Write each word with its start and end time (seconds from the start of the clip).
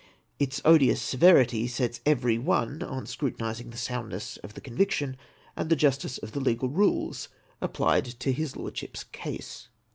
Its 0.39 0.59
odious 0.65 0.99
severity 0.99 1.67
sets 1.67 2.01
every 2.07 2.39
one 2.39 2.81
en 2.81 3.05
scrutinising 3.05 3.69
the 3.69 3.77
soundness 3.77 4.37
of 4.37 4.55
the 4.55 4.59
conviction, 4.59 5.15
and 5.55 5.69
the 5.69 5.75
justice 5.75 6.17
of 6.17 6.31
the 6.31 6.39
legal 6.39 6.69
rules 6.69 7.29
applied 7.61 8.05
to 8.05 8.31
his 8.31 8.55
Lordship's 8.57 9.03
case. 9.03 9.67